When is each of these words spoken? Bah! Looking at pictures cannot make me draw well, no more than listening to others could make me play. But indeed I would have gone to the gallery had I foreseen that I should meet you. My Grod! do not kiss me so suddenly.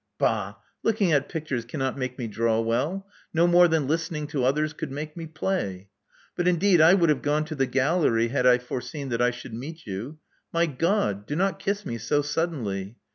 Bah! 0.17 0.55
Looking 0.81 1.11
at 1.11 1.29
pictures 1.29 1.63
cannot 1.63 1.95
make 1.95 2.17
me 2.17 2.25
draw 2.25 2.59
well, 2.59 3.05
no 3.35 3.45
more 3.45 3.67
than 3.67 3.87
listening 3.87 4.25
to 4.29 4.43
others 4.43 4.73
could 4.73 4.91
make 4.91 5.15
me 5.15 5.27
play. 5.27 5.89
But 6.35 6.47
indeed 6.47 6.81
I 6.81 6.95
would 6.95 7.09
have 7.09 7.21
gone 7.21 7.45
to 7.45 7.53
the 7.55 7.67
gallery 7.67 8.29
had 8.29 8.47
I 8.47 8.57
foreseen 8.57 9.09
that 9.09 9.21
I 9.21 9.29
should 9.29 9.53
meet 9.53 9.85
you. 9.85 10.17
My 10.51 10.65
Grod! 10.65 11.27
do 11.27 11.35
not 11.35 11.59
kiss 11.59 11.85
me 11.85 11.99
so 11.99 12.23
suddenly. 12.23 12.95